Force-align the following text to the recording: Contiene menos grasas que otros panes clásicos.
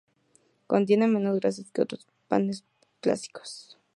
Contiene 0.65 1.05
menos 1.05 1.39
grasas 1.39 1.69
que 1.69 1.83
otros 1.83 2.07
panes 2.27 2.63
clásicos. 3.01 3.77